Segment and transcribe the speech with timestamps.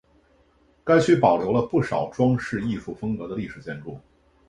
[0.83, 3.99] 该区保留了不少装饰艺术风格的历史建筑。